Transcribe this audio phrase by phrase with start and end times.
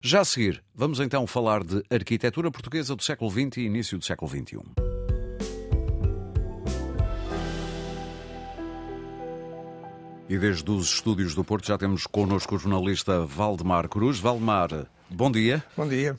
[0.00, 4.04] Já a seguir, vamos então falar de arquitetura portuguesa do século XX e início do
[4.04, 4.60] século XXI.
[10.28, 14.20] E desde os estúdios do Porto já temos connosco o jornalista Valdemar Cruz.
[14.20, 15.64] Valdemar, bom dia.
[15.76, 16.16] Bom dia.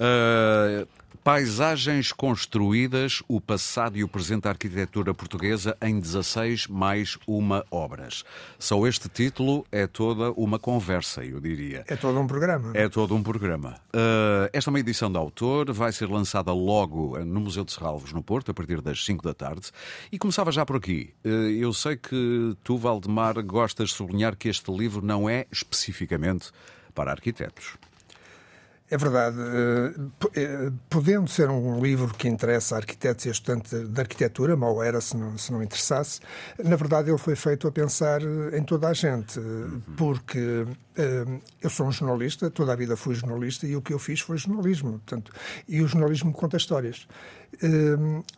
[0.00, 0.86] Uh,
[1.24, 8.24] Paisagens construídas, o passado e o presente da arquitetura portuguesa em 16 mais uma obras.
[8.58, 11.82] Só este título é toda uma conversa, eu diria.
[11.88, 12.72] É todo um programa.
[12.74, 13.76] É todo um programa.
[13.88, 18.12] Uh, esta é uma edição de autor, vai ser lançada logo no Museu de Serralvos,
[18.12, 19.70] no Porto, a partir das 5 da tarde.
[20.12, 21.14] E começava já por aqui.
[21.24, 26.50] Uh, eu sei que tu, Valdemar, gostas de sublinhar que este livro não é especificamente
[26.94, 27.78] para arquitetos.
[28.90, 29.36] É verdade.
[29.40, 34.56] Eh, eh, podendo ser um livro que interessa a arquitetos e a estudantes de arquitetura,
[34.56, 36.20] mal era se não, se não interessasse,
[36.62, 39.40] na verdade ele foi feito a pensar em toda a gente,
[39.96, 40.66] porque
[41.60, 44.36] eu sou um jornalista, toda a vida fui jornalista e o que eu fiz foi
[44.36, 44.92] jornalismo.
[44.92, 45.32] Portanto,
[45.66, 47.08] e o jornalismo conta histórias.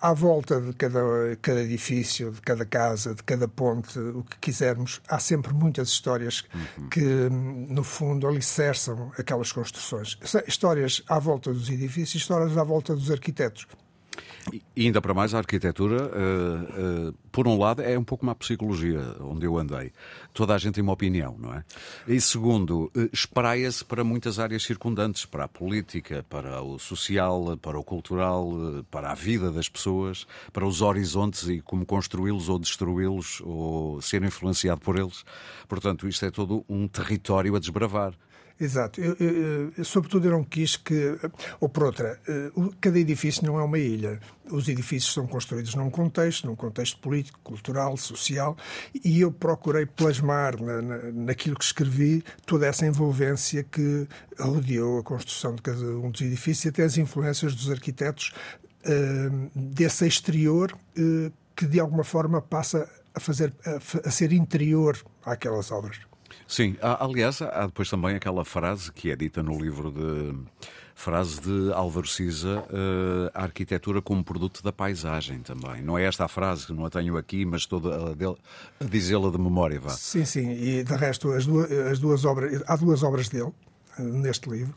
[0.00, 1.00] À volta de cada,
[1.40, 6.44] cada edifício, de cada casa, de cada ponte, o que quisermos, há sempre muitas histórias
[6.54, 6.88] uhum.
[6.88, 10.18] que, no fundo, alicerçam aquelas construções.
[10.46, 13.66] Histórias à volta dos edifícios, histórias à volta dos arquitetos.
[14.74, 18.34] E ainda para mais, a arquitetura, uh, uh, por um lado, é um pouco uma
[18.34, 19.92] psicologia onde eu andei.
[20.32, 21.64] Toda a gente tem uma opinião, não é?
[22.06, 27.78] E segundo, uh, espraia-se para muitas áreas circundantes, para a política, para o social, para
[27.78, 28.52] o cultural,
[28.88, 34.22] para a vida das pessoas, para os horizontes e como construí-los ou destruí-los ou ser
[34.22, 35.24] influenciado por eles.
[35.68, 38.14] Portanto, isto é todo um território a desbravar.
[38.58, 39.00] Exato.
[39.00, 41.18] Eu, eu, eu, sobretudo, eu não quis que.
[41.60, 44.18] Ou por outra, eh, cada edifício não é uma ilha.
[44.50, 48.56] Os edifícios são construídos num contexto, num contexto político, cultural, social,
[49.04, 55.02] e eu procurei plasmar na, na, naquilo que escrevi toda essa envolvência que rodeou a
[55.02, 58.32] construção de cada um dos edifícios e até as influências dos arquitetos
[58.86, 64.96] uh, desse exterior uh, que, de alguma forma, passa a, fazer, a, a ser interior
[65.26, 65.98] àquelas obras.
[66.46, 70.34] Sim, aliás, há depois também aquela frase que é dita no livro de
[70.96, 75.82] frase de Álvaro Siza, uh, a arquitetura como produto da paisagem também.
[75.82, 78.12] Não é esta a frase, não a tenho aqui, mas estou a,
[78.80, 79.90] a dizê-la de memória, vá.
[79.90, 83.52] Sim, sim, e de resto as duas, as duas obras, há duas obras dele
[83.98, 84.74] eh, neste livro,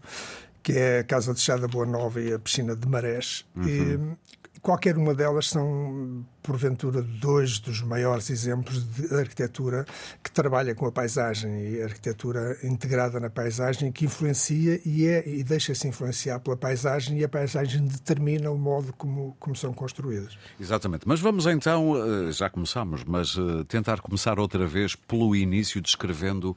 [0.61, 3.45] que é a Casa de Chá da Boa Nova e a Piscina de Marés.
[3.55, 3.63] Uhum.
[3.65, 9.85] E, Qualquer uma delas são, porventura, dois dos maiores exemplos de arquitetura
[10.23, 15.27] que trabalha com a paisagem e a arquitetura integrada na paisagem que influencia e, é,
[15.27, 20.37] e deixa-se influenciar pela paisagem e a paisagem determina o modo como, como são construídas.
[20.59, 21.07] Exatamente.
[21.07, 26.55] Mas vamos então, eh, já começamos, mas eh, tentar começar outra vez pelo início, descrevendo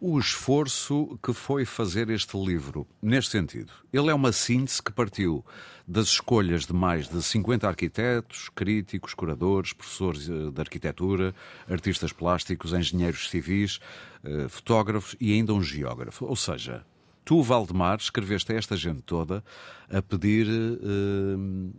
[0.00, 3.70] o esforço que foi fazer este livro, neste sentido.
[3.92, 5.44] Ele é uma síntese que partiu
[5.86, 11.34] das escolhas de mais de 50 arquitetos, críticos, curadores, professores eh, de arquitetura,
[11.68, 13.78] artistas plásticos, engenheiros civis,
[14.24, 16.24] eh, fotógrafos e ainda um geógrafo.
[16.24, 16.86] Ou seja,
[17.22, 19.44] tu, Valdemar, escreveste a esta gente toda
[19.90, 21.74] a pedir uh,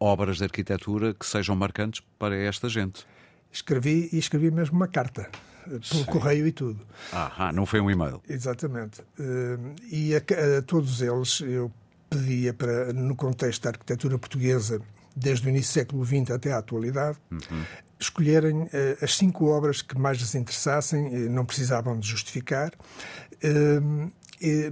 [0.00, 3.06] obras de arquitetura que sejam marcantes para esta gente.
[3.52, 5.30] Escrevi e escrevi mesmo uma carta
[5.64, 6.04] pelo Sim.
[6.04, 6.80] correio e tudo.
[7.12, 8.20] Ah, não foi um e-mail.
[8.28, 9.00] Exatamente.
[9.18, 11.70] Uh, e a, a, todos eles eu
[12.10, 14.80] pedia para, no contexto da arquitetura portuguesa,
[15.14, 17.64] desde o início do século XX até à atualidade, uhum.
[17.98, 18.68] escolherem uh,
[19.00, 22.72] as cinco obras que mais lhes interessassem, uh, não precisavam de justificar.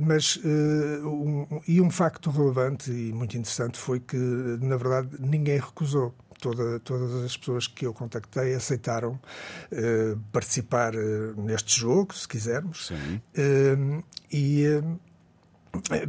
[0.01, 6.15] Mas um, e um facto relevante e muito interessante foi que, na verdade, ninguém recusou
[6.41, 12.91] toda, todas as pessoas que eu contactei aceitaram uh, participar uh, neste jogo, se quisermos.
[12.91, 14.03] Uh,
[14.33, 14.65] e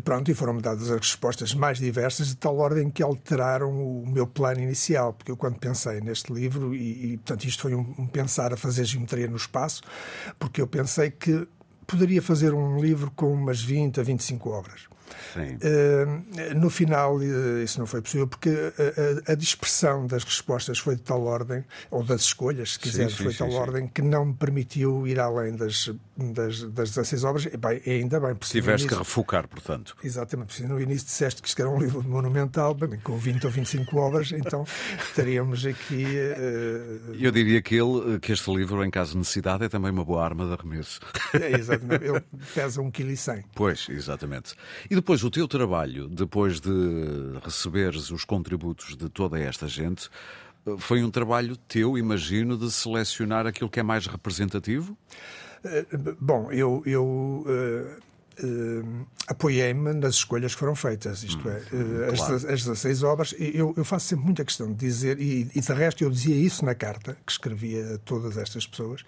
[0.03, 4.25] Pronto, e foram-me dadas as respostas mais diversas, de tal ordem que alteraram o meu
[4.25, 8.07] plano inicial, porque eu, quando pensei neste livro, e, e portanto, isto foi um, um
[8.07, 9.83] pensar a fazer geometria no espaço,
[10.39, 11.47] porque eu pensei que
[11.85, 14.87] poderia fazer um livro com umas 20 a 25 obras.
[15.35, 20.79] Uh, no final, uh, isso não foi possível, porque a, a, a, dispersão das respostas
[20.79, 24.01] foi de tal ordem, ou das escolhas, se quiseres, foi de tal sim, ordem, que
[24.01, 25.89] não me permitiu ir além das,
[26.21, 27.45] das, das 16 obras.
[27.45, 28.35] E, bem, ainda bem.
[28.35, 29.95] Tiveste que refocar, portanto.
[30.03, 30.53] Exatamente.
[30.53, 33.97] Se no início disseste que isto era um livro monumental, bem, com 20 ou 25
[33.97, 34.65] obras, então
[35.15, 36.05] teríamos aqui.
[36.05, 37.15] Uh...
[37.19, 40.23] Eu diria que, ele, que este livro, em caso de necessidade, é também uma boa
[40.23, 40.99] arma de arremesso.
[41.33, 42.05] É, exatamente.
[42.05, 42.21] Ele
[42.53, 43.45] pesa 1,1 kg.
[43.55, 44.53] Pois, exatamente.
[44.89, 46.71] E depois, o teu trabalho, depois de
[47.43, 50.09] receberes os contributos de toda esta gente,
[50.77, 54.97] foi um trabalho teu, imagino, de selecionar aquilo que é mais representativo?
[55.63, 55.85] Eh,
[56.19, 62.15] bom, eu, eu uh, uh, apoiei-me nas escolhas que foram feitas, isto hum, é, uh,
[62.15, 62.35] claro.
[62.35, 63.35] as, as 16 obras.
[63.37, 66.65] Eu, eu, faço sempre muita questão de dizer, e, e de resto eu dizia isso
[66.65, 69.03] na carta que escrevia a todas estas pessoas,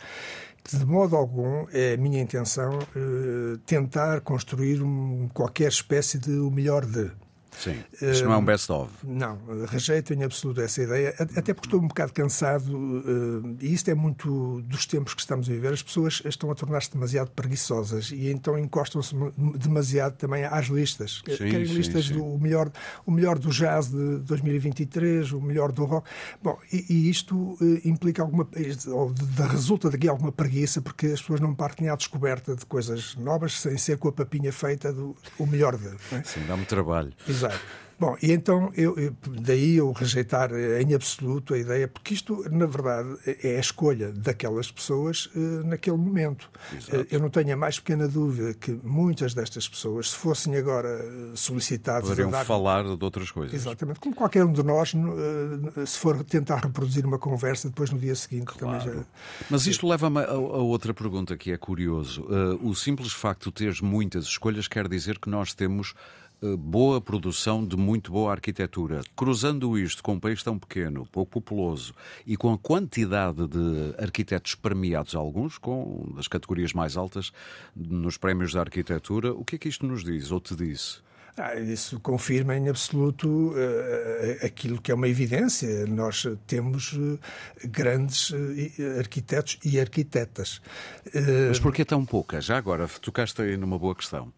[0.63, 6.31] que de modo algum é a minha intenção uh, tentar construir um, qualquer espécie de
[6.31, 7.11] o melhor de.
[7.59, 7.75] Sim.
[8.01, 8.91] Isto não é um best-of.
[9.03, 12.71] Não, rejeito em absoluto essa ideia, até porque estou um bocado cansado,
[13.59, 15.73] e isto é muito dos tempos que estamos a viver.
[15.73, 19.15] As pessoas estão a tornar-se demasiado preguiçosas e então encostam-se
[19.57, 21.21] demasiado também às listas.
[21.25, 22.13] Sim, Querem sim, listas sim.
[22.13, 22.71] do melhor,
[23.05, 26.09] o melhor do jazz de 2023, o melhor do rock.
[26.41, 28.47] Bom, e, e isto implica alguma,
[28.87, 29.13] ou
[29.49, 33.77] resulta daqui alguma preguiça, porque as pessoas não partem à descoberta de coisas novas sem
[33.77, 35.87] ser com a papinha feita do o melhor de.
[35.87, 36.23] É?
[36.23, 37.13] Sim, dá-me trabalho.
[37.27, 37.42] Exato.
[37.99, 42.65] Bom, e então eu, eu, daí eu rejeitar em absoluto a ideia, porque isto, na
[42.65, 46.49] verdade, é a escolha daquelas pessoas uh, naquele momento.
[46.73, 50.99] Uh, eu não tenho a mais pequena dúvida que muitas destas pessoas, se fossem agora
[51.35, 52.09] solicitadas.
[52.09, 52.45] Poderiam dar...
[52.45, 53.53] falar de outras coisas.
[53.53, 57.99] Exatamente, como qualquer um de nós, uh, se for tentar reproduzir uma conversa, depois no
[57.99, 58.79] dia seguinte claro.
[58.79, 59.05] também já.
[59.49, 62.25] Mas isto leva-me a, a, outra pergunta que é curioso.
[62.61, 67.65] o simples facto de teres muitas escolhas quer dizer que nós temos eh, boa produção
[67.65, 69.01] de muito boa arquitetura.
[69.15, 71.93] Cruzando isto com um país tão pequeno, pouco populoso
[72.25, 77.31] e com a quantidade de arquitetos premiados, alguns com das categorias mais altas
[77.75, 81.01] nos prémios da arquitetura, o que é que isto nos diz ou te disse?
[81.35, 85.87] Ah, isso confirma em absoluto uh, aquilo que é uma evidência.
[85.87, 87.19] Nós temos uh,
[87.65, 90.61] grandes uh, arquitetos e arquitetas.
[91.47, 92.45] Mas por que tão poucas?
[92.45, 94.31] Já agora, tocaste aí numa boa questão.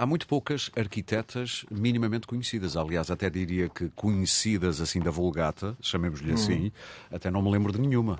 [0.00, 2.74] Há muito poucas arquitetas minimamente conhecidas.
[2.74, 6.70] Aliás, até diria que conhecidas assim da Vulgata, chamemos-lhe assim, hum.
[7.14, 8.18] até não me lembro de nenhuma.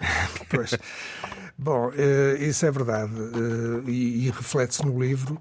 [0.48, 0.78] pois.
[1.58, 1.90] Bom,
[2.38, 3.12] isso é verdade
[3.86, 5.38] e, e reflete-se no livro.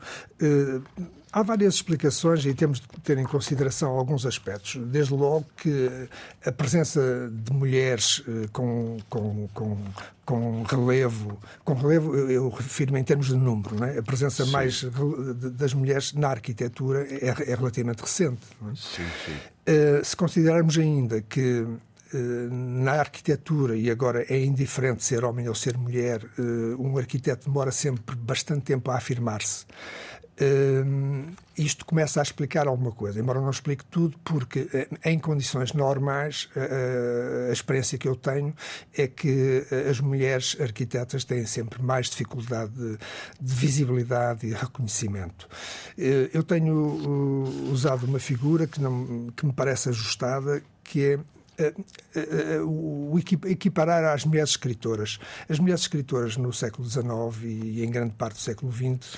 [1.32, 4.78] Há várias explicações e temos de ter em consideração alguns aspectos.
[4.88, 6.10] Desde logo que
[6.44, 7.00] a presença
[7.32, 9.78] de mulheres eh, com, com, com,
[10.26, 14.00] com relevo, com relevo eu refiro-me em termos de número, é?
[14.00, 14.52] a presença sim.
[14.52, 14.84] mais
[15.54, 18.42] das mulheres na arquitetura é, é relativamente recente.
[18.64, 18.76] É?
[18.76, 19.36] Sim, sim.
[19.68, 21.64] Eh, se considerarmos ainda que
[22.12, 22.18] eh,
[22.50, 26.24] na arquitetura, e agora é indiferente ser homem ou ser mulher,
[26.80, 29.68] um arquiteto demora sempre bastante tempo a afirmar-se.
[30.42, 35.74] Uh, isto começa a explicar alguma coisa, embora não explique tudo, porque eh, em condições
[35.74, 38.56] normais a, a experiência que eu tenho
[38.98, 42.98] é que as mulheres arquitetas têm sempre mais dificuldade de,
[43.42, 45.50] de visibilidade e reconhecimento.
[45.98, 51.20] Uh, eu tenho uh, usado uma figura que, não, que me parece ajustada, que é
[52.66, 55.20] o equiparar às mulheres escritoras.
[55.48, 59.18] As mulheres escritoras no século XIX e em grande parte do século XX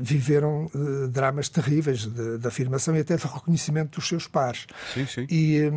[0.00, 0.70] viveram
[1.10, 4.66] dramas terríveis de, de, afirmação e até de reconhecimento dos seus pares.
[4.94, 5.26] Sim, sim.
[5.30, 5.70] E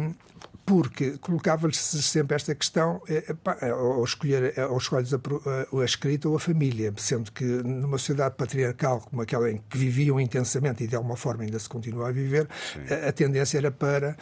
[0.66, 3.02] porque colocava-lhes sempre esta questão
[3.62, 9.02] ao escolher ou escolhes a, a, escrita ou a família, sendo que numa sociedade patriarcal
[9.02, 12.48] como aquela em que viviam intensamente e de alguma forma ainda se continua a viver,
[12.90, 14.16] a, a, tendência era para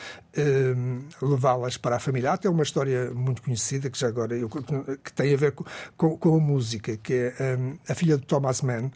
[0.76, 2.32] um, levá-las para a família.
[2.32, 5.64] Há até uma história muito conhecida que já agora eu, que tem a ver com,
[5.96, 8.92] com, com a música, que é um, a filha de Thomas Mann,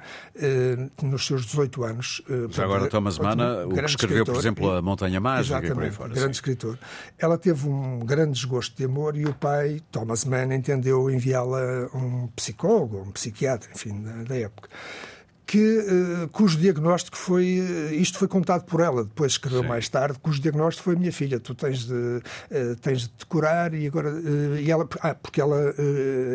[1.02, 2.22] nos seus 18 anos.
[2.50, 5.92] Já agora Thomas Mann, o que escreveu, por exemplo, A Montanha Mágica e por aí
[5.92, 6.10] fora.
[6.10, 6.40] Grande sim.
[6.40, 6.80] escritor.
[7.20, 11.90] Ela ela teve um grande desgosto de amor e o pai, Thomas Mann, entendeu enviá-la
[11.92, 14.70] a um psicólogo, um psiquiatra, enfim, da, da época
[15.46, 17.60] que, uh, cujo diagnóstico foi.
[17.60, 19.68] Uh, isto foi contado por ela, depois escreveu Sim.
[19.68, 23.86] mais tarde, cujo diagnóstico foi: minha filha, tu tens de, uh, tens de decorar, e
[23.88, 24.12] agora.
[24.60, 25.74] e ela, ah, porque ela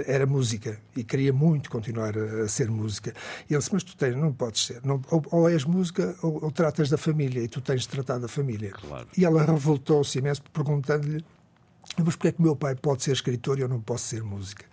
[0.07, 3.12] era música e queria muito continuar a, ser música.
[3.49, 4.81] E ele disse: Mas tu tens, não podes ser.
[4.85, 8.19] Não, ou, ou és música ou, ou, tratas da família, e tu tens de tratar
[8.19, 8.71] da família.
[8.71, 9.09] Claro.
[9.17, 11.25] E ela revoltou-se imenso perguntando-lhe
[11.97, 14.23] mas porquê é que o meu pai pode ser escritor e eu não posso ser
[14.23, 14.64] música?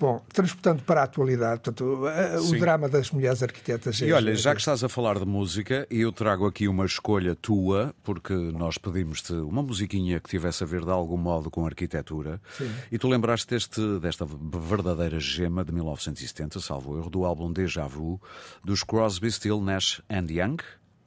[0.00, 2.04] Bom, transportando para a atualidade, portanto,
[2.36, 2.58] o Sim.
[2.58, 4.00] drama das mulheres arquitetas.
[4.00, 7.94] E olha, já que estás a falar de música, eu trago aqui uma escolha tua,
[8.04, 12.40] porque nós pedimos-te uma musiquinha que tivesse a ver de algum modo com arquitetura.
[12.56, 12.70] Sim.
[12.92, 18.20] E tu lembraste deste, desta verdadeira gema de 1970, salvo erro, do álbum Deja Vu,
[18.64, 20.58] dos Crosby, Still, Nash and Young,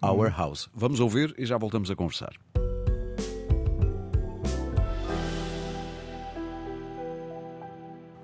[0.04, 0.34] Our hum.
[0.36, 0.70] House.
[0.74, 2.34] Vamos ouvir e já voltamos a conversar.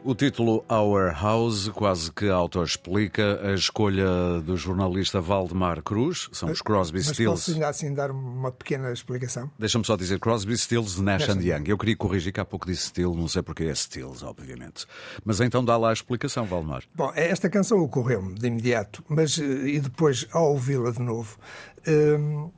[0.08, 6.62] O título Our House quase que auto-explica a escolha do jornalista Valdemar Cruz, são os
[6.62, 7.42] Crosby, Mas Stills.
[7.42, 9.52] posso ainda assim dar uma pequena explicação?
[9.60, 11.64] Deixa-me só dizer Crosby, Stills, Nash Nash and Young.
[11.68, 14.86] Eu queria corrigir que há pouco disse Stills, não sei porque é Stills, obviamente.
[15.26, 16.84] Mas então dá lá a explicação, Valdemar.
[16.96, 21.38] Bom, esta canção ocorreu-me de imediato, mas eh, e depois, ao ouvi-la de novo,
[21.86, 22.50] hum,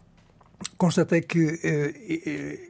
[0.77, 2.70] constatei que eh, eh,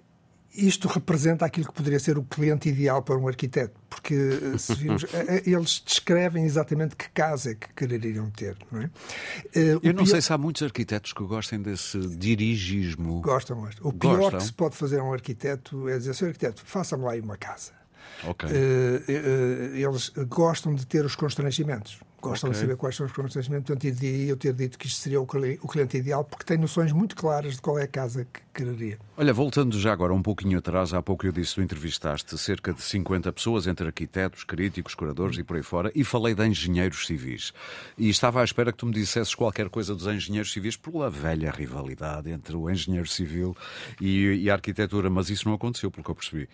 [0.55, 4.13] isto representa aquilo que poderia ser o cliente ideal para um arquiteto, porque
[4.53, 8.81] eh, se vimos, eh, eh, eles descrevem exatamente que casa é que quereriam ter, não
[8.81, 8.85] é?
[8.85, 13.21] O Eu não pior- sei se há muitos arquitetos que gostem desse dirigismo.
[13.21, 13.87] Gostam, gostam.
[13.87, 14.39] O pior Gostam?
[14.39, 16.27] que se pode fazer a um arquiteto é dizer, Sr.
[16.27, 17.71] arquiteto, faça-me lá aí uma casa.
[18.25, 18.49] Ok.
[18.51, 21.99] Eh, eh, eles gostam de ter os constrangimentos.
[22.21, 22.59] Gostam Ok.
[22.59, 23.67] de saber quais são os constrangimentos.
[23.67, 26.91] Portanto, e daí eu ter dito que isto seria o cliente ideal, porque tem noções
[26.91, 28.97] muito claras de qual é a casa que quereria.
[29.15, 32.81] Olha, voltando já agora um pouquinho atrás, há pouco eu disse, tu entrevistaste cerca de
[32.81, 37.53] 50 pessoas, entre arquitetos, críticos, curadores e por aí fora, e falei de engenheiros civis.
[37.97, 41.51] E estava à espera que tu me dissesses qualquer coisa dos engenheiros civis pela velha
[41.51, 43.55] rivalidade entre o engenheiro civil
[43.99, 46.49] e, e a arquitetura, mas isso não aconteceu, pelo que eu percebi.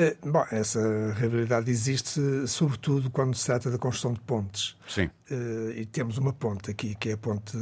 [0.00, 4.76] Eh, bom, essa rivalidade existe sobretudo quando se trata da construção de pontes.
[4.88, 5.10] Sim.
[5.28, 7.56] Eh, e temos uma ponte aqui, que é a ponte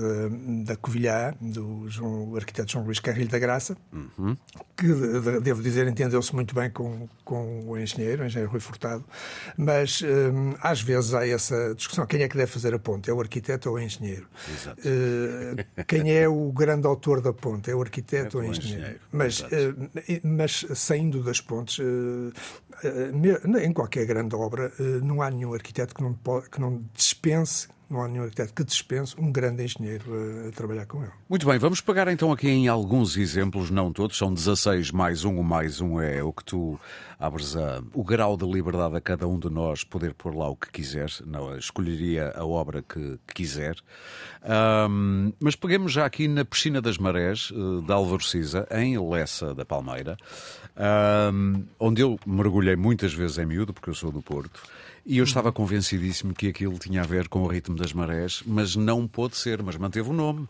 [0.64, 3.74] da, Covilhã, do João, arquiteto João Luís Carrilho da Graça,
[4.76, 9.02] que, de- devo dizer, entendeu-se muito bem com, com o engenheiro, o engenheiro Rui Furtado,
[9.56, 13.08] mas eh, às vezes há essa discussão, quem é que deve fazer a ponte?
[13.08, 14.28] É o arquiteto ou o engenheiro?
[14.52, 14.82] Exato.
[15.88, 17.70] Quem é o grande autor da ponte?
[17.70, 18.82] É o arquiteto ou o engenheiro?
[18.82, 19.42] engenheiro, Mas,
[20.22, 21.78] mas saindo das pontes,
[23.62, 26.14] em qualquer grande obra, eh, não há nenhum arquiteto que não,
[26.50, 30.04] que não dispense, não há nenhum arquiteto que dispense um grande engenheiro
[30.48, 31.12] a, trabalhar com ele.
[31.28, 35.38] Muito bem, vamos pegar então aqui em alguns exemplos, não todos, são 16 mais um,
[35.38, 36.78] o mais um é o que tu
[37.18, 40.56] abres a, o grau de liberdade a cada um de nós poder pôr lá o
[40.56, 43.76] que quiser, não, escolheria a obra que, que quiser.
[44.42, 49.54] Ahm, mas peguemos já aqui na Piscina das Marés, eh, de Álvaro Siza, em Lessa
[49.54, 50.16] da Palmeira,
[50.76, 54.62] ahm, onde eu mergulhei muitas vezes em miúdo, porque eu sou do Porto.
[55.08, 58.74] E eu estava convencidíssimo que aquilo tinha a ver com o ritmo das marés, mas
[58.74, 60.48] não pôde ser, mas manteve o nome.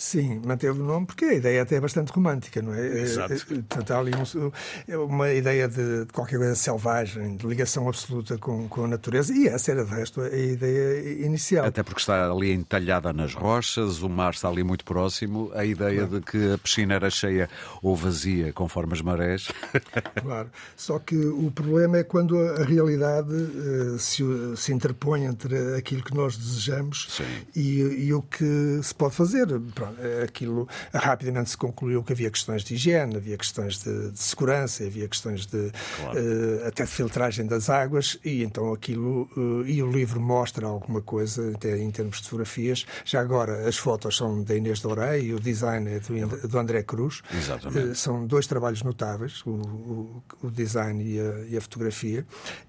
[0.00, 2.86] Sim, manteve o nome porque a ideia até é bastante romântica, não é?
[3.00, 3.32] Exato.
[3.32, 4.52] Eh, eh, Portanto, há ali um-
[4.86, 9.34] é uma ideia de, de qualquer coisa selvagem, de ligação absoluta com, com a natureza,
[9.34, 11.66] e essa era, de resto, a ideia inicial.
[11.66, 15.50] Até porque está ali entalhada nas rochas, o mar está ali muito próximo.
[15.52, 17.50] A ideia de que a piscina era cheia
[17.82, 19.48] ou vazia, conforme as marés.
[20.22, 20.50] Claro.
[20.76, 24.22] Só que o problema é quando a realidade eh, se,
[24.56, 27.20] se interpõe entre aquilo que nós desejamos
[27.56, 29.46] e, e o que se pode fazer.
[29.74, 34.18] Pronto, eh, aquilo rapidamente se concluiu que havia questões de higiene, havia questões de, de
[34.18, 36.18] segurança, havia questões de Claro.
[36.18, 39.28] eh, até de filtragem das águas e então aquilo
[39.66, 42.86] eh, e o livro mostra alguma coisa até em termos de fotografias.
[43.04, 46.82] Já agora as fotos são da Inês Dourei e o design é do, do André
[46.82, 47.22] Cruz.
[47.32, 47.90] Exatamente.
[47.90, 52.26] Eh, são dois trabalhos notáveis, o, o- o design e a, e a fotografia.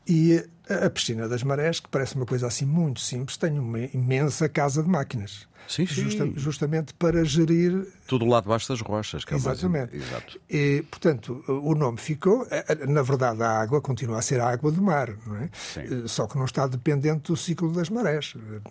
[0.08, 4.48] E a, piscina das marés, que parece uma coisa assim muito simples, tem uma imensa
[4.50, 5.48] casa de máquinas.
[5.68, 6.34] Sim, sim.
[6.36, 9.24] justamente para gerir Tudo lá debaixo das rochas.
[9.24, 9.96] Que é o mais- Exatamente.
[9.96, 10.40] Exato.
[10.50, 12.48] E, portanto, o nome ficou.
[12.88, 15.50] Na verdade, a água continua a ser a água do mar, não é?
[15.54, 15.82] Sim.
[15.82, 18.34] Eh, Só que não está dependente do ciclo das marés.
[18.36, 18.62] Eh,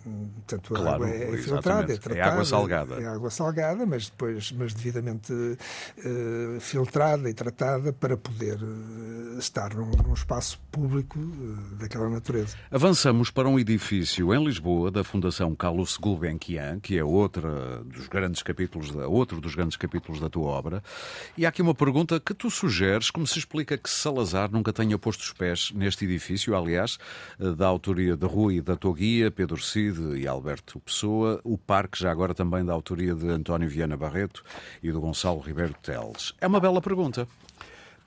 [0.45, 1.43] Portanto, a Claro, água é exatamente.
[1.43, 2.31] filtrada, é É tratada.
[2.33, 2.95] água salgada.
[2.95, 5.31] É água salgada, mas depois mas devidamente
[5.99, 12.55] eh, filtrada e tratada para poder eh, estar num, num espaço público eh, daquela natureza.
[12.69, 18.43] Avançamos para um edifício em Lisboa da Fundação Carlos Gulbenkian, que é outra dos grandes
[18.43, 20.83] capítulos da, outro dos grandes capítulos da tua obra.
[21.35, 24.97] E há aqui uma pergunta que tu sugeres, como se explica que Salazar nunca tenha
[24.99, 26.99] posto os pés neste edifício, aliás,
[27.39, 32.11] eh, da autoria de Rui da Toguia, Pedro Cid e Alberto Pessoa, o parque já
[32.11, 34.43] agora também da autoria de António Viana Barreto
[34.83, 36.33] e do Gonçalo Ribeiro Teles.
[36.39, 37.27] É uma bela pergunta.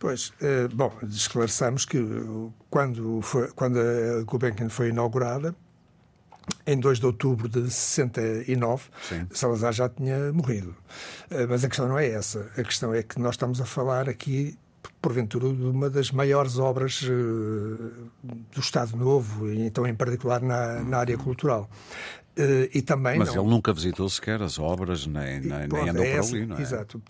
[0.03, 5.55] Pois, eh, bom, esclareçamos que eh, quando, foi, quando a Gulbenkian foi inaugurada,
[6.67, 9.29] em 2 de outubro de 69, Sim.
[9.31, 10.75] Salazar já tinha morrido.
[11.31, 12.51] Eh, Mas a questão não é essa.
[12.59, 14.59] A questão é que nós estamos a falar aqui,
[15.01, 20.99] porventura, de uma das maiores obras do Estado Novo, e então em particular na, na
[20.99, 21.71] área cultural.
[22.37, 25.91] Eh, E também Mas não- ele nunca visitou sequer as obras, nem, nem, nem Pronto,
[25.91, 26.61] andou é por essa- ali, não é?
[26.61, 27.01] Exato.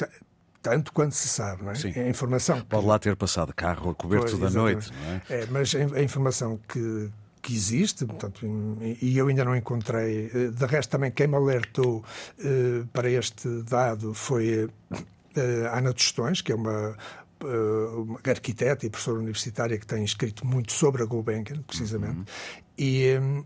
[0.62, 1.74] Ta- Tanto quanto se sabe, não é?
[1.74, 1.92] Sim.
[1.96, 2.60] É a informação.
[2.60, 5.42] que- Pode lá ter passado carro a coberto da noite, não é?
[5.42, 7.10] É, mas a a informação que,
[7.42, 8.46] que existe, portanto,
[9.02, 12.04] e eu ainda não encontrei, eh, de resto também quem me alertou
[12.38, 14.68] eh, para este dado foi
[15.36, 16.96] eh, Ana Tostões, que é uma
[17.96, 22.24] uma arquiteta e professora universitária que tem escrito muito sobre a Gulbenkian, precisamente, uhum.
[22.78, 23.44] e um, eh,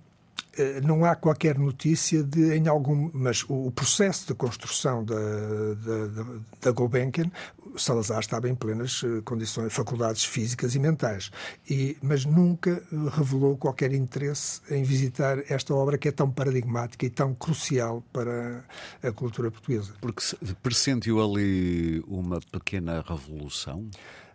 [0.82, 6.24] não há qualquer notícia de em algum, mas o, processo de construção da, da,
[6.62, 7.30] da Gulbenkian,
[7.76, 11.30] Salazar estava em plenas eh, condições, faculdades físicas e mentais,
[11.68, 17.10] e, mas nunca revelou qualquer interesse em visitar esta obra que é tão paradigmática e
[17.10, 18.64] tão crucial para
[19.02, 19.92] a cultura portuguesa.
[20.00, 20.22] Porque
[20.62, 23.88] pressentiu ali uma pequena revolução?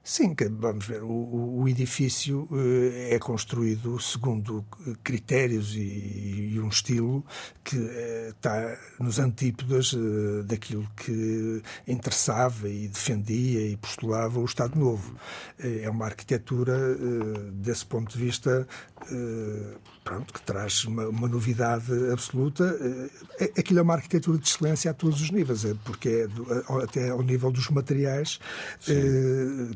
[0.04, 4.66] Sim, vamos ver, o, o edifício uh, é construído segundo
[5.04, 7.24] critérios e, e um estilo
[7.64, 7.78] que
[8.30, 15.16] está nos antípodas uh, daquilo que interessava e defendia e postulava o Estado Novo.
[15.60, 16.76] é uma arquitetura,
[17.54, 18.68] desse ponto de vista,
[20.04, 22.76] pronto, que traz uma, uma novidade absoluta.
[23.58, 26.48] aquilo é uma arquitetura de excelência a todos os níveis, porque é do,
[26.82, 28.40] até ao nível dos materiais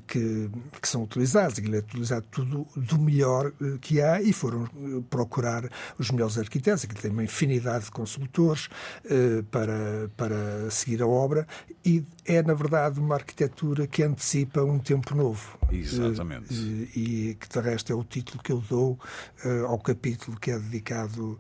[0.08, 0.50] que que,
[0.82, 1.60] que são utilizados.
[1.60, 5.70] Aquilo é utilizado tudo do melhor eh, que há e foram eh, procurar
[6.00, 6.86] os melhores arquitetos.
[6.86, 8.68] Aquilo tem uma infinidade de consultores
[9.06, 11.46] uh, para, para seguir a obra
[11.84, 15.58] e é, na verdade, uma arquitetura que antecipa um tempo novo.
[15.70, 16.54] Exatamente.
[16.96, 18.98] E que, de resto, é o título que eu dou
[19.68, 21.38] ao capítulo que é dedicado.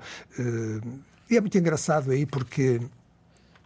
[1.29, 2.81] e é muito engraçado aí porque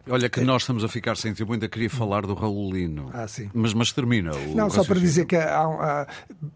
[0.08, 3.10] Olha que nós estamos a ficar sem tempo, ainda queria falar do Raulino.
[3.12, 3.50] Ah, sim.
[3.52, 4.32] Mas, mas termina.
[4.54, 6.06] Não, só para dizer que há, há,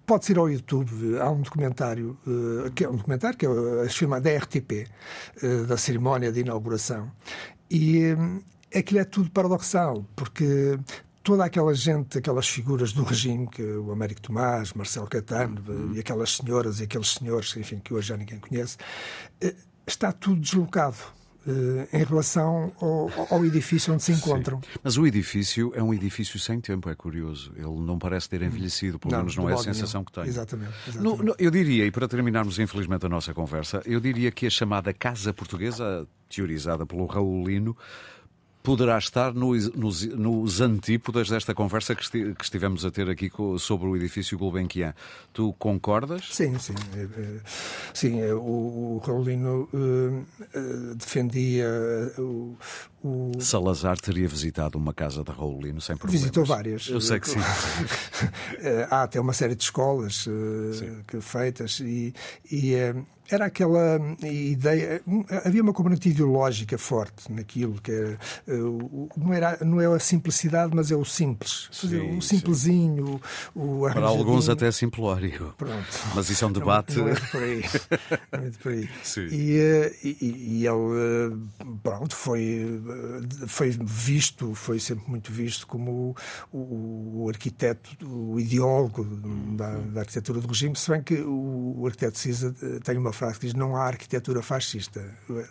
[0.06, 3.48] pode ir ao YouTube, há um documentário, uh, que é um documentário que é
[3.84, 4.88] a firma da RTP,
[5.42, 7.10] uh, da cerimónia de inauguração.
[7.70, 8.16] E
[8.74, 10.78] aquilo é tudo paradoxal, porque
[11.22, 15.94] toda aquela gente, aquelas figuras do regime, que o Américo Tomás, Marcelo Catano uhum.
[15.94, 18.76] e aquelas senhoras e aqueles senhores, enfim, que hoje já ninguém conhece,
[19.86, 21.23] está tudo deslocado eh,
[21.92, 24.60] em relação ao, ao, edifício onde se encontram.
[24.60, 24.78] Sim.
[24.82, 27.52] Mas o edifício é um edifício sem tempo, é curioso.
[27.56, 30.04] Ele não parece ter envelhecido, pelo não, menos não é a sensação nenhum.
[30.04, 30.24] que tem.
[30.24, 30.72] Exatamente.
[30.88, 31.18] exatamente.
[31.18, 34.50] No, no, eu diria, e para terminarmos infelizmente a nossa conversa, eu diria que a
[34.50, 37.76] chamada Casa Portuguesa, teorizada pelo Raulino,
[38.64, 43.30] poderá estar nos, nos, nos antípodas desta conversa que, esti, que, estivemos a ter aqui
[43.58, 44.94] sobre o edifício Gulbenkian.
[45.34, 46.24] Tu concordas?
[46.30, 46.74] Sim, sim.
[46.96, 47.40] É, é,
[47.92, 48.38] sim, é, o,
[48.96, 51.68] o Raulino uh, defendia
[52.16, 52.56] o,
[53.04, 53.32] o...
[53.38, 56.22] Salazar teria visitado uma casa de Raulino sem problemas.
[56.22, 56.88] Visitou várias.
[56.88, 57.38] Eu sei que sim.
[58.90, 60.26] Há até uma série de escolas
[61.06, 62.14] que, feitas e,
[62.50, 65.02] e uh, era aquela ideia.
[65.44, 68.18] Havia uma componente ideológica forte naquilo, que era,
[69.16, 71.68] não, era, não é a simplicidade, mas é o simples.
[71.72, 73.20] Sim, o simplesinho,
[73.54, 75.54] o, o Para alguns até simplório.
[75.56, 75.86] Pronto.
[76.14, 76.96] Mas isso é um debate.
[76.96, 77.64] Não, não é por aí.
[78.32, 78.88] Não é por aí.
[79.02, 79.26] Sim.
[79.30, 81.36] E, e, e ele,
[81.82, 82.80] pronto, foi
[83.46, 86.14] foi visto, foi sempre muito visto como
[86.52, 89.04] o, o arquiteto, o ideólogo
[89.56, 93.12] da, da, arquitetura do regime, se bem que o, o arquiteto Cisa eh, tem uma
[93.12, 95.02] frase que diz não há arquitetura fascista.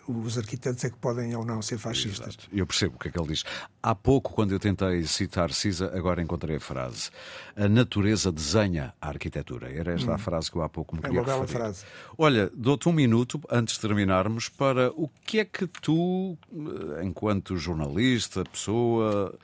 [0.06, 2.28] Os arquitetos é que podem ou não ser fascistas.
[2.28, 2.48] Exato.
[2.52, 3.44] Eu percebo o que é que ele diz.
[3.82, 7.10] Há pouco, quando eu tentei citar Cisa, agora encontrei a frase.
[7.56, 9.70] A natureza desenha a arquitetura.
[9.70, 10.14] Era esta hum.
[10.14, 11.84] a frase que eu há pouco me queria É uma bela frase.
[12.16, 17.33] Olha, dou-te um minuto, antes de terminarmos, para o que é que tu, eh, enquanto
[17.34, 19.34] enquanto jornalista, pessoa,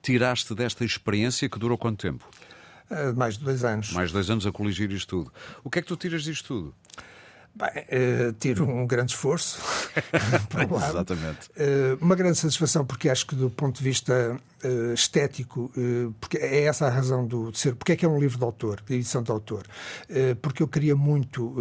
[0.00, 2.28] tiraste desta experiência que durou quanto tempo?
[2.90, 3.92] Uh, mais de dois anos.
[3.92, 5.32] Mais de dois anos a coligir isto tudo.
[5.64, 6.74] O que é que tu tiras disto tudo?
[7.54, 9.60] Bem, uh, tiro um grande esforço.
[10.88, 11.50] Exatamente.
[11.50, 15.70] Uh, uma grande satisfação, porque acho que do ponto de vista uh, estético,
[16.18, 17.74] porque é essa a razão do, de ser.
[17.74, 19.66] Porque é que é um livro de autor, de edição de autor?
[20.40, 21.54] Porque eu queria muito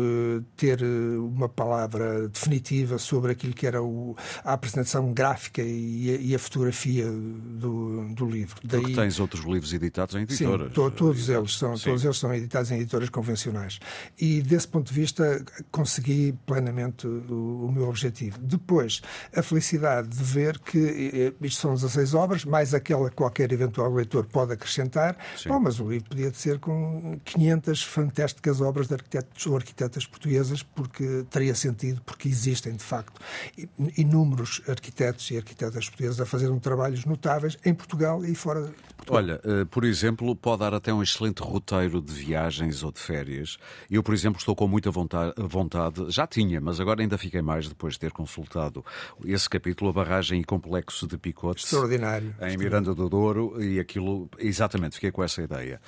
[0.56, 6.36] ter uma palavra definitiva sobre aquilo que era o, a apresentação gráfica e a, e
[6.36, 8.56] a fotografia do, do livro.
[8.64, 10.68] Daí, porque tens outros livros editados em editoras.
[10.68, 13.80] Sim, to, todos, eles são, todos eles são editados em editoras convencionais.
[14.20, 15.44] E desse ponto de vista
[15.82, 18.38] consegui plenamente o, o meu objetivo.
[18.40, 19.02] Depois,
[19.36, 24.26] a felicidade de ver que isto são 16 obras, mais aquela que qualquer eventual leitor
[24.26, 25.18] pode acrescentar.
[25.48, 30.62] Bom, mas o livro podia ser com 500 fantásticas obras de arquitetos ou arquitetas portuguesas,
[30.62, 33.20] porque teria sentido, porque existem, de facto,
[33.98, 38.72] inúmeros arquitetos e arquitetas portuguesas a fazer um trabalhos notáveis em Portugal e fora de
[39.02, 39.18] Portugal.
[39.18, 43.58] Olha, eh, por exemplo, pode dar até um excelente roteiro de viagens ou de férias.
[43.90, 45.34] Eu, por exemplo, estou com muita vontade,
[46.10, 48.84] já tinha, mas agora ainda fiquei mais depois de ter consultado
[49.26, 51.66] esse capítulo, a barragem e complexo de Picotes.
[51.66, 52.36] Extraordinário.
[52.42, 55.82] Em Miranda do Douro e aquilo, exatamente, fiquei com essa ideia.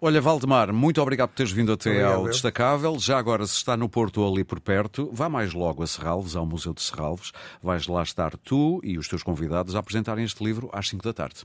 [0.00, 2.98] Olha, Valdemar, muito obrigado por teres vindo até obrigado, ao Destacável.
[2.98, 6.36] Já agora, se está no Porto ou ali por perto, vá mais logo a Serralves,
[6.36, 7.32] ao Museu de Serralves.
[7.62, 11.12] Vais lá estar tu e os teus convidados a apresentarem este livro às 5 da
[11.12, 11.44] tarde.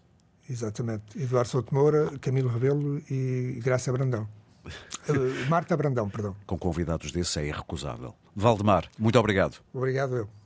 [0.49, 1.17] Exatamente.
[1.17, 4.27] Eduardo Souto Moura, Camilo Rebelo e Graça Brandão.
[5.09, 6.35] Uh, Marta Brandão, perdão.
[6.45, 8.13] Com convidados desse é irrecusável.
[8.35, 9.57] Valdemar, muito obrigado.
[9.73, 10.40] Obrigado eu.